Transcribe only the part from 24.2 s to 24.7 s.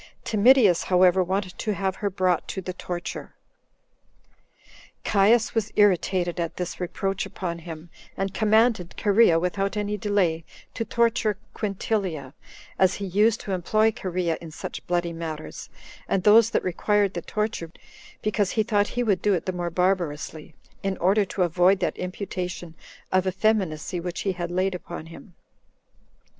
he had